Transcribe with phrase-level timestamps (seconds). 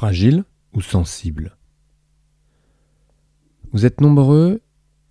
[0.00, 1.58] fragile ou sensible
[3.70, 4.62] Vous êtes nombreux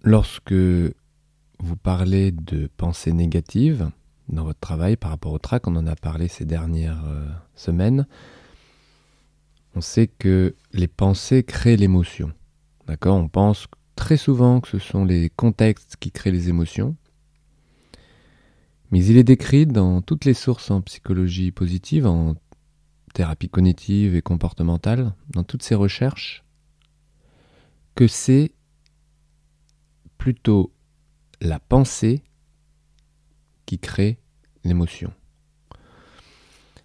[0.02, 3.92] lorsque vous parlez de pensées négatives
[4.30, 8.08] dans votre travail par rapport au trac, on en a parlé ces dernières euh, semaines.
[9.76, 12.32] On sait que les pensées créent l'émotion.
[12.88, 13.18] D'accord?
[13.18, 16.96] On pense très souvent que ce sont les contextes qui créent les émotions.
[18.90, 22.34] Mais il est décrit dans toutes les sources en psychologie positive, en
[23.14, 26.44] thérapie cognitive et comportementale, dans toutes ces recherches,
[27.96, 28.52] que c'est
[30.18, 30.72] plutôt
[31.42, 32.24] la pensée
[33.66, 34.18] qui crée
[34.64, 35.14] l'émotion.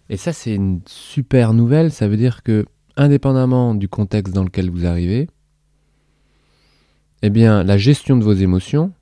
[0.09, 1.91] Et ça, c'est une super nouvelle.
[1.91, 5.27] Ça veut dire que, indépendamment du contexte dans lequel vous arrivez,
[7.21, 8.93] eh bien, la gestion de vos émotions,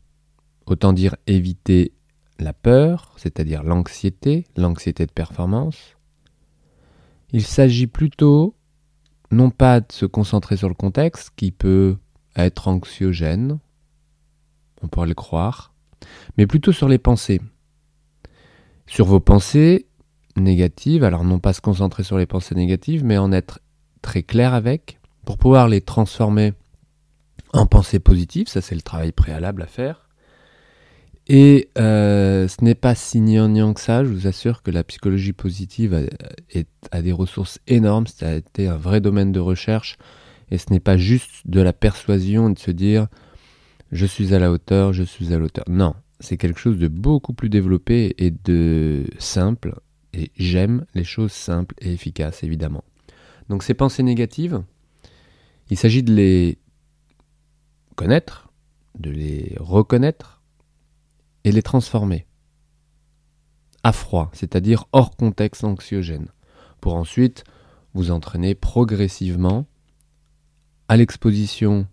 [0.65, 1.91] autant dire éviter
[2.39, 5.92] la peur, c'est-à-dire l'anxiété, l'anxiété de performance,
[7.33, 8.55] il s'agit plutôt
[9.31, 11.97] non pas de se concentrer sur le contexte qui peut
[12.35, 13.59] être anxiogène,
[14.81, 15.73] on pourrait le croire,
[16.37, 17.41] mais plutôt sur les pensées.
[18.85, 19.87] Sur vos pensées
[20.35, 23.59] négatives, alors non pas se concentrer sur les pensées négatives, mais en être
[24.01, 26.53] très clair avec, pour pouvoir les transformer
[27.53, 30.02] en pensées positives, ça c'est le travail préalable à faire,
[31.27, 35.31] et euh, ce n'est pas si gnangnan que ça, je vous assure que la psychologie
[35.31, 36.07] positive
[36.91, 39.97] a, des ressources énormes, ça a été un vrai domaine de recherche,
[40.51, 43.07] et ce n'est pas juste de la persuasion de se dire
[43.91, 45.65] je suis à la hauteur, je suis à la hauteur.
[45.69, 49.75] Non, c'est quelque chose de beaucoup plus développé et de simple,
[50.13, 52.83] et j'aime les choses simples et efficaces, évidemment.
[53.49, 54.61] Donc ces pensées négatives,
[55.69, 56.57] il s'agit de les
[57.95, 58.49] connaître,
[58.99, 60.32] de les reconnaître,
[61.43, 62.25] et les transformer.
[63.83, 66.29] À froid, c'est-à-dire hors contexte anxiogène,
[66.79, 67.43] pour ensuite
[67.93, 69.67] vous entraîner progressivement
[70.87, 71.87] à l'exposition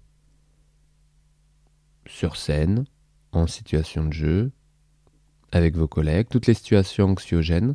[2.06, 2.84] sur scène,
[3.32, 4.52] en situation de jeu,
[5.52, 7.74] avec vos collègues, toutes les situations anxiogènes,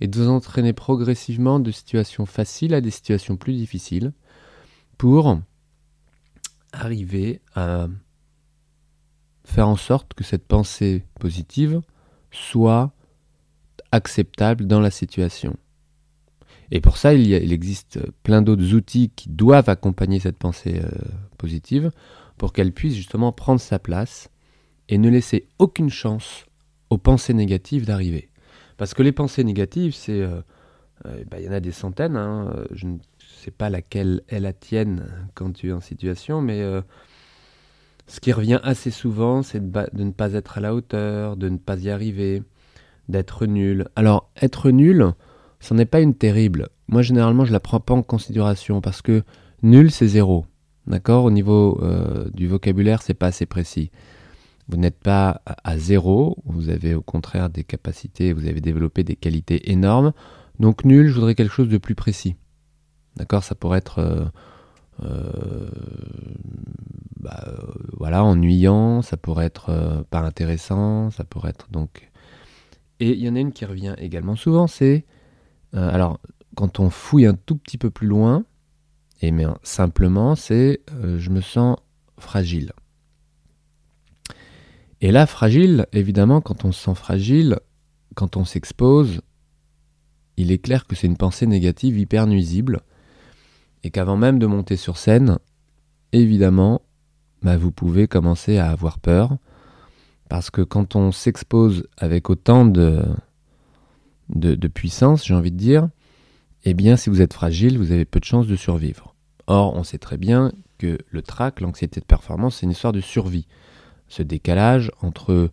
[0.00, 4.12] et de vous entraîner progressivement de situations faciles à des situations plus difficiles,
[4.98, 5.38] pour
[6.72, 7.88] arriver à
[9.46, 11.80] faire en sorte que cette pensée positive
[12.32, 12.92] soit
[13.92, 15.56] acceptable dans la situation.
[16.72, 20.88] Et pour ça, il, existe plein d'autres outils qui doivent accompagner cette pensée euh,
[21.38, 21.92] positive
[22.36, 24.30] pour qu'elle puisse justement prendre sa place
[24.88, 26.44] et ne laisser aucune chance
[26.90, 28.28] aux pensées négatives d'arriver.
[28.76, 30.20] Parce que les pensées négatives, c'est...
[30.20, 30.40] Euh,
[31.06, 32.98] euh, bah, il y en a des centaines, hein, je ne
[33.42, 36.62] sais pas laquelle est la tienne quand tu es en situation, mais
[38.06, 41.56] ce qui revient assez souvent, c'est de, ne pas être à la hauteur, de ne
[41.56, 42.42] pas y arriver,
[43.08, 43.88] d'être nul.
[43.96, 45.12] Alors, être nul,
[45.60, 46.68] ce n'est pas une terrible.
[46.88, 49.24] Moi, généralement, je la prends pas en considération parce que
[49.62, 50.46] nul, c'est zéro.
[50.86, 51.24] D'accord?
[51.24, 53.90] Au niveau euh, du vocabulaire, c'est pas assez précis.
[54.68, 59.16] Vous n'êtes pas à zéro, vous avez au contraire des capacités, vous avez développé des
[59.16, 60.12] qualités énormes.
[60.58, 62.36] Donc nul, je voudrais quelque chose de plus précis.
[63.16, 63.42] D'accord?
[63.42, 64.24] Ça pourrait être euh,
[64.98, 65.06] bah,
[67.46, 67.56] euh,
[67.98, 72.10] voilà, ennuyant, ça pourrait être euh, pas intéressant, ça pourrait être donc.
[73.00, 75.04] Et il y en a une qui revient également souvent, c'est
[75.72, 76.18] alors
[76.54, 78.46] quand on fouille un tout petit peu plus loin,
[79.20, 81.76] et mais simplement, c'est je me sens
[82.18, 82.72] fragile.
[85.02, 87.58] Et là, fragile, évidemment, quand on se sent fragile,
[88.14, 89.20] quand on s'expose,
[90.38, 92.80] il est clair que c'est une pensée négative hyper nuisible
[93.82, 95.38] et qu'avant même de monter sur scène,
[96.12, 96.82] évidemment,
[97.42, 99.36] bah, vous pouvez commencer à avoir peur,
[100.28, 103.04] parce que quand on s'expose avec autant de,
[104.74, 105.88] puissance, j'ai envie de dire,
[106.64, 109.14] eh bien si vous êtes fragile, vous avez peu de chances de survivre.
[109.46, 113.00] Or, on sait très bien que le trac, l'anxiété de performance, c'est une histoire de
[113.00, 113.46] survie.
[114.08, 115.50] Ce décalage entre,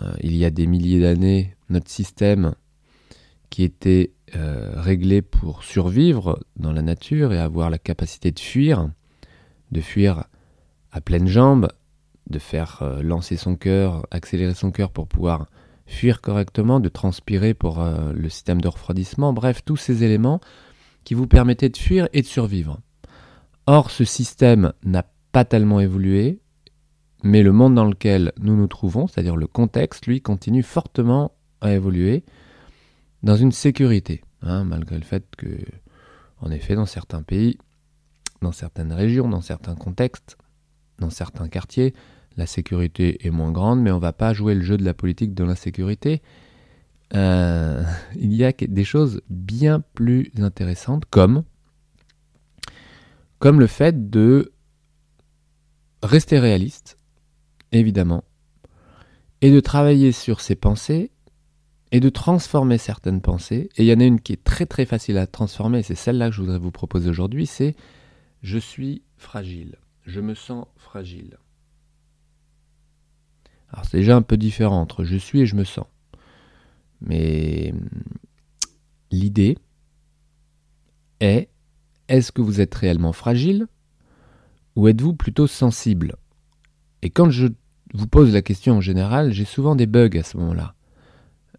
[0.00, 2.54] euh, il y a des milliers d'années, notre système
[3.56, 8.90] qui était euh, réglé pour survivre dans la nature et avoir la capacité de fuir,
[9.72, 10.24] de fuir
[10.92, 11.68] à pleines jambes,
[12.28, 15.46] de faire euh, lancer son cœur, accélérer son cœur pour pouvoir
[15.86, 20.40] fuir correctement, de transpirer pour euh, le système de refroidissement, bref, tous ces éléments
[21.04, 22.80] qui vous permettaient de fuir et de survivre.
[23.66, 26.40] Or, ce système n'a pas tellement évolué,
[27.22, 31.32] mais le monde dans lequel nous nous trouvons, c'est-à-dire le contexte, lui, continue fortement
[31.62, 32.22] à évoluer
[33.26, 35.48] dans une sécurité, hein, malgré le fait que,
[36.40, 37.58] en effet, dans certains pays,
[38.40, 40.36] dans certaines régions, dans certains contextes,
[41.00, 41.92] dans certains quartiers,
[42.36, 44.94] la sécurité est moins grande, mais on ne va pas jouer le jeu de la
[44.94, 46.22] politique de l'insécurité.
[47.14, 47.82] Euh,
[48.16, 51.42] il y a des choses bien plus intéressantes, comme
[53.40, 54.52] comme le fait de
[56.04, 56.96] rester réaliste,
[57.72, 58.22] évidemment,
[59.40, 61.10] et de travailler sur ses pensées
[61.92, 63.68] et de transformer certaines pensées.
[63.76, 66.28] Et il y en a une qui est très très facile à transformer, c'est celle-là
[66.28, 67.76] que je voudrais vous proposer aujourd'hui, c'est
[68.42, 71.38] je suis fragile, je me sens fragile.
[73.70, 75.86] Alors c'est déjà un peu différent entre je suis et je me sens.
[77.00, 77.74] Mais
[79.10, 79.58] l'idée
[81.20, 81.48] est,
[82.08, 83.66] est-ce que vous êtes réellement fragile
[84.76, 86.16] ou êtes-vous plutôt sensible?
[87.02, 87.48] Et quand je
[87.94, 90.75] vous pose la question en général, j'ai souvent des bugs à ce moment-là.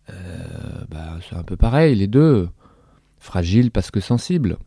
[0.10, 2.50] Euh, bah, c'est un peu pareil, les deux.
[3.20, 4.58] Fragile parce que sensible.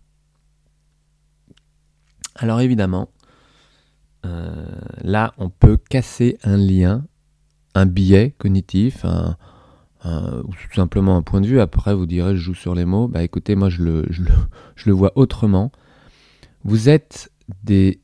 [2.37, 3.11] Alors évidemment,
[4.27, 4.67] euh,
[5.03, 7.07] là, on peut casser un lien,
[7.75, 9.05] un biais cognitif,
[10.05, 11.61] ou tout simplement un point de vue.
[11.61, 13.09] Après, vous direz, je joue sur les mots.
[13.09, 15.71] Bah écoutez, moi, je le vois autrement.
[16.65, 17.31] Vous êtes
[17.63, 18.01] des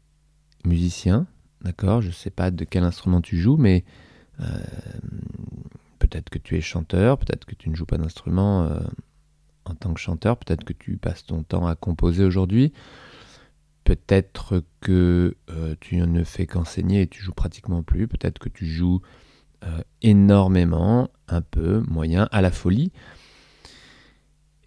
[0.64, 1.26] musiciens,
[1.62, 2.02] d'accord?
[2.02, 3.84] Je ne sais pas de quel instrument tu joues, mais
[4.40, 4.44] euh,
[6.06, 8.80] peut-être que tu es chanteur, peut-être que tu ne joues pas d'instrument euh,
[9.64, 12.72] en tant que chanteur, peut-être que tu passes ton temps à composer aujourd'hui,
[13.84, 18.66] peut-être que euh, tu ne fais qu'enseigner et tu joues pratiquement plus, peut-être que tu
[18.66, 19.00] joues
[20.00, 22.92] énormément, un peu, moyen, à la folie.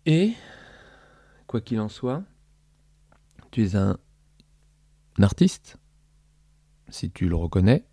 [0.05, 0.33] Et,
[1.47, 2.23] quoi qu'il en soit,
[3.51, 3.97] tu es un
[5.21, 5.77] artiste,
[6.89, 7.85] si tu le reconnais,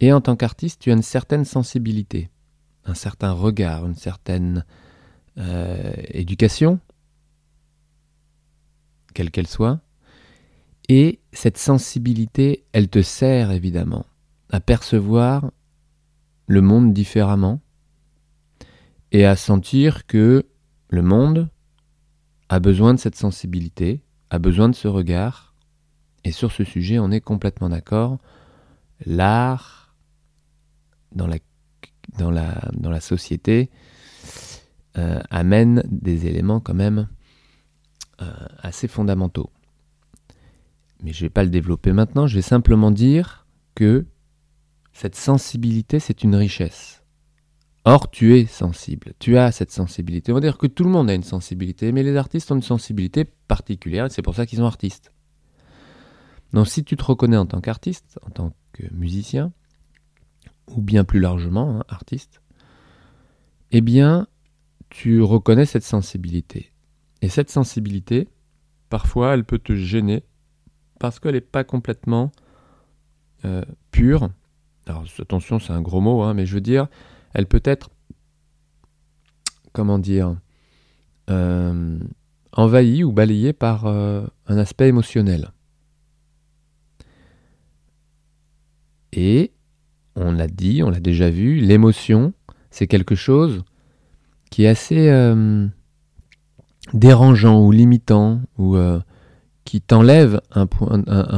[0.00, 2.30] et en tant qu'artiste, tu as une certaine sensibilité,
[2.94, 4.64] certain regard, une certaine
[5.38, 6.80] euh, éducation,
[9.14, 9.80] quelle qu'elle soit,
[10.88, 14.06] et cette sensibilité, elle te sert évidemment
[14.50, 15.50] à percevoir
[16.46, 17.60] le monde différemment
[19.12, 20.46] et à sentir que
[20.88, 21.48] le monde
[22.48, 25.54] a besoin de cette sensibilité, a besoin de ce regard,
[26.24, 28.18] et sur ce sujet, on est complètement d'accord.
[29.04, 29.94] L'art,
[31.14, 31.38] dans la,
[32.18, 33.70] dans, la, société,
[34.96, 37.08] euh, amène des éléments quand même
[38.20, 39.50] euh, assez fondamentaux.
[41.02, 44.06] Mais je ne vais pas le développer maintenant, je vais simplement dire que
[44.92, 47.04] cette sensibilité, c'est une richesse.
[47.84, 50.32] Or, tu es sensible, tu as cette sensibilité.
[50.32, 52.62] On va dire que tout le monde a une sensibilité, mais les artistes ont une
[52.62, 55.12] sensibilité particulière, et c'est pour ça qu'ils sont artistes.
[56.52, 59.52] Donc si tu te reconnais en tant qu'artiste, en tant que musicien,
[60.76, 62.42] ou bien plus largement, hein, artiste,
[63.70, 64.26] eh bien,
[64.90, 66.72] tu reconnais cette sensibilité.
[67.20, 68.28] Et cette sensibilité,
[68.88, 70.24] parfois, elle peut te gêner
[70.98, 72.32] parce qu'elle n'est pas complètement
[73.44, 74.30] euh, pure.
[74.86, 76.88] Alors attention, c'est un gros mot, hein, mais je veux dire,
[77.34, 77.90] elle peut être,
[79.72, 80.36] comment dire,
[81.30, 81.98] euh,
[82.52, 85.52] envahie ou balayée par euh, un aspect émotionnel.
[89.12, 89.52] Et,
[90.18, 92.32] on l'a dit, on l'a déjà vu, l'émotion,
[92.70, 93.64] c'est quelque chose
[94.50, 95.66] qui est assez euh,
[96.92, 99.00] dérangeant ou limitant, ou euh,
[99.64, 100.66] qui t'enlève un,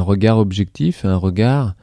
[0.02, 1.74] regard objectif, un regard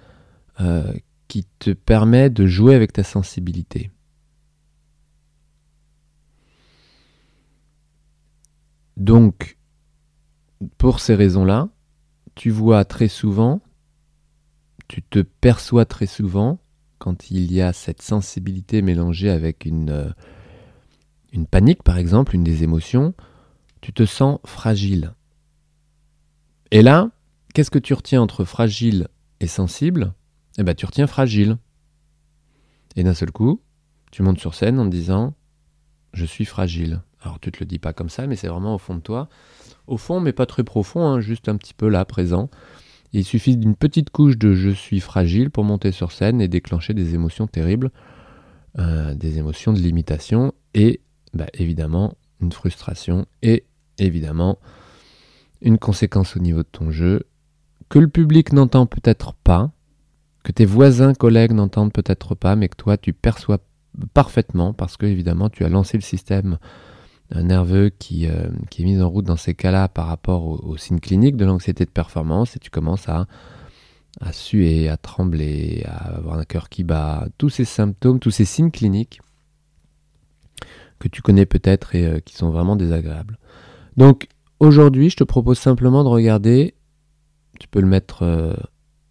[0.62, 0.94] euh,
[1.28, 3.92] qui te permet de jouer avec ta sensibilité.
[8.96, 9.58] Donc,
[10.78, 11.70] pour ces raisons-là,
[12.34, 13.62] tu vois très souvent
[14.88, 16.60] tu te perçois très souvent
[17.00, 20.10] quand il y a cette sensibilité mélangée avec une, euh,
[21.32, 23.14] une panique, par exemple, une des émotions,
[23.82, 25.14] tu te sens fragile.
[26.72, 27.10] Et là,
[27.54, 29.08] qu'est-ce que tu retiens entre fragile
[29.40, 30.14] et sensible?
[30.58, 31.58] Eh bien, tu retiens fragile.
[32.96, 33.62] Et d'un seul coup,
[34.12, 35.36] tu montes sur scène en disant
[36.14, 37.02] Je suis fragile.
[37.22, 39.30] Alors, tu te le dis pas comme ça, mais c'est vraiment au fond de toi.
[39.86, 42.50] Au fond, mais pas très profond, hein, juste un petit peu là, présent.
[43.14, 46.94] Il suffit d'une petite couche de je suis fragile pour monter sur scène et déclencher
[46.94, 47.92] des émotions terribles,
[48.80, 51.02] euh, des émotions de limitation et
[51.34, 53.64] bah, évidemment une frustration et
[53.98, 54.60] évidemment
[55.62, 57.24] une conséquence au niveau de ton jeu
[57.90, 59.72] que le public n'entend peut-être pas,
[60.44, 63.60] que tes voisins, collègues n'entendent peut-être pas, mais que toi tu perçois
[64.14, 66.60] parfaitement parce que évidemment tu as lancé le système
[67.36, 71.00] nerveux qui, euh, qui est mis en route dans ces cas-là par rapport aux, signes
[71.00, 73.28] cliniques de l'anxiété de performance et tu commences à,
[74.22, 78.46] à suer, à trembler, à avoir un cœur qui bat, tous ces symptômes, tous ces
[78.46, 79.20] signes cliniques
[81.00, 83.38] que tu connais peut-être et euh, qui sont vraiment désagréables.
[83.98, 84.28] Donc
[84.60, 86.76] aujourd'hui, je te propose simplement de regarder,
[87.60, 88.56] tu peux le mettre euh,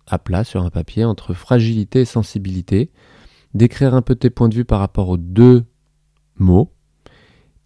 [0.06, 2.90] à plat sur un papier, entre fragilité et sensibilité,
[3.54, 5.64] d'écrire un peu tes points de vue par rapport aux deux
[6.36, 6.72] mots,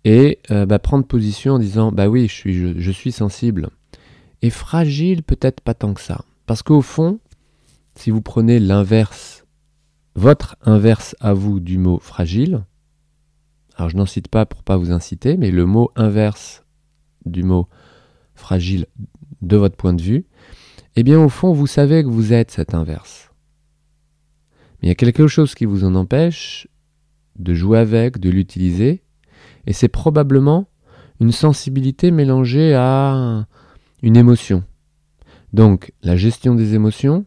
[0.04, 3.70] et euh, bah, prendre position en disant bah oui je suis, sensible
[4.42, 6.24] Et fragile, peut-être pas tant que ça.
[6.46, 7.20] Parce qu'au fond,
[7.94, 9.44] si vous prenez l'inverse,
[10.14, 12.64] votre inverse à vous du mot fragile,
[13.76, 16.64] alors je n'en cite pas pour pas vous inciter, mais le mot inverse
[17.24, 17.68] du mot
[18.34, 18.86] fragile
[19.42, 20.26] de votre point de vue,
[20.96, 23.30] eh bien au fond, vous savez que vous êtes cet inverse.
[24.80, 26.68] Mais il y a quelque chose qui vous en empêche
[27.38, 29.02] de jouer avec, de l'utiliser,
[29.66, 30.68] et c'est probablement
[31.20, 33.46] une sensibilité mélangée à
[34.02, 34.64] une émotion.
[35.52, 37.26] Donc la gestion des émotions,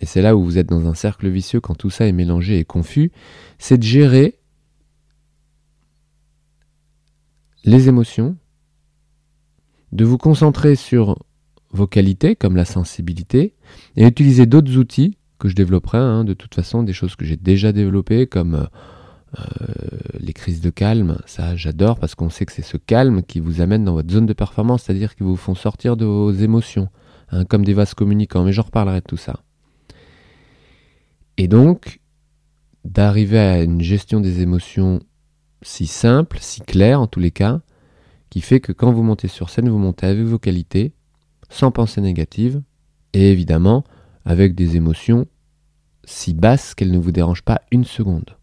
[0.00, 2.58] et c'est là où vous êtes dans un cercle vicieux quand tout ça est mélangé
[2.58, 3.12] et confus,
[3.58, 4.38] c'est de gérer
[7.64, 8.36] les émotions,
[9.92, 11.16] de vous concentrer sur
[11.70, 13.54] vos qualités comme la sensibilité
[13.96, 17.36] et utiliser d'autres outils que je développerai, hein, de toute façon des choses que j'ai
[17.36, 18.66] déjà développées comme euh,
[20.18, 23.60] les crises de calme, ça j'adore parce qu'on sait que c'est ce calme qui vous
[23.60, 26.88] amène dans votre zone de performance, c'est-à-dire qui vous font sortir de vos émotions,
[27.30, 29.40] hein, comme des vases communicants, mais j'en reparlerai de tout ça.
[31.36, 32.00] Et donc,
[32.84, 35.00] d'arriver à une gestion des émotions
[35.62, 37.60] si simple, si claire en tous les cas,
[38.30, 40.92] qui fait que quand vous montez sur scène, vous montez avec vos qualités,
[41.48, 42.62] sans pensée négative,
[43.12, 43.84] et évidemment
[44.24, 45.26] avec des émotions
[46.04, 48.36] si basses qu'elles ne vous dérangent pas une seconde.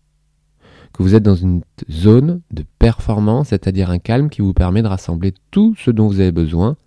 [1.02, 5.34] Vous êtes dans une zone de performance, c'est-à-dire un calme qui vous permet de rassembler
[5.50, 6.78] tout ce dont vous avez besoin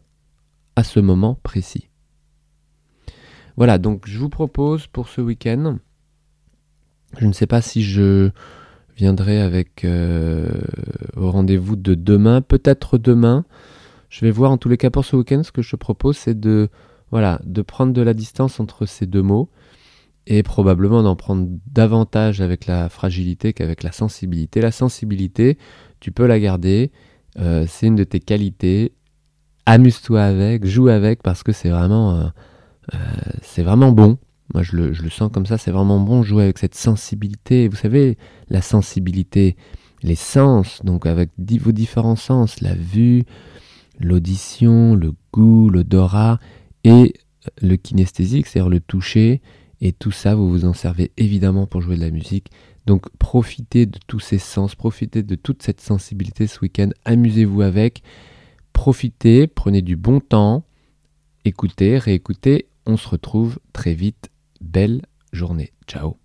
[0.76, 1.88] à ce moment précis.
[3.56, 5.78] Voilà, donc je vous propose pour ce week-end,
[7.18, 8.30] je ne sais pas si je
[8.96, 10.48] viendrai avec euh,
[11.16, 13.44] au rendez-vous de demain, peut-être demain.
[14.10, 15.42] Je vais voir en tous les cas pour ce week-end.
[15.42, 16.68] Ce que je propose, c'est de
[17.10, 19.48] voilà, de prendre de la distance entre ces deux mots
[20.26, 24.60] et probablement d'en prendre davantage avec la fragilité qu'avec la sensibilité.
[24.60, 25.58] La sensibilité,
[26.00, 26.92] tu peux la garder,
[27.38, 28.92] euh, c'est une de tes qualités.
[29.66, 32.98] Amuse-toi avec, joue avec parce que c'est vraiment, euh,
[33.42, 34.18] c'est vraiment bon.
[34.52, 37.68] Moi, je le, je le sens comme ça, c'est vraiment bon jouer avec cette sensibilité.
[37.68, 39.56] Vous savez, la sensibilité,
[40.02, 43.24] les sens, donc avec vos différents sens, la vue,
[44.00, 46.38] l'audition, le goût, l'odorat
[46.84, 47.14] et
[47.60, 49.40] le kinesthésique, c'est-à-dire le toucher.
[49.84, 52.50] Et tout ça, vous vous en servez évidemment pour jouer de la musique.
[52.86, 58.02] Donc profitez de tous ces sens, profitez de toute cette sensibilité ce week-end, amusez-vous avec,
[58.72, 60.64] profitez, prenez du bon temps,
[61.44, 64.30] écoutez, réécoutez, on se retrouve très vite.
[64.62, 65.72] Belle journée.
[65.86, 66.23] Ciao